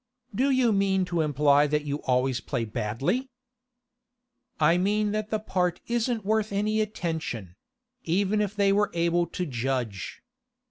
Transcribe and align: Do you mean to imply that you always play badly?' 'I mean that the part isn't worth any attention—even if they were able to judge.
Do 0.33 0.49
you 0.49 0.73
mean 0.73 1.05
to 1.05 1.21
imply 1.21 1.67
that 1.67 1.85
you 1.85 1.97
always 2.01 2.39
play 2.41 2.65
badly?' 2.65 3.29
'I 4.59 4.79
mean 4.79 5.11
that 5.11 5.29
the 5.29 5.37
part 5.37 5.79
isn't 5.85 6.25
worth 6.25 6.51
any 6.51 6.81
attention—even 6.81 8.41
if 8.41 8.55
they 8.55 8.73
were 8.73 8.89
able 8.95 9.27
to 9.27 9.45
judge. 9.45 10.23